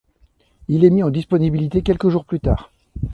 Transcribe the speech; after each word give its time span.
Il 0.67 0.83
est 0.83 0.89
mis 0.89 1.03
en 1.03 1.11
disponibilité 1.11 1.83
quelques 1.83 2.09
jours 2.09 2.25
plus 2.25 2.39
tard. 2.39 2.71